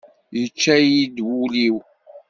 Yečča-yi-d 0.39 1.17
wul-iw! 1.27 1.75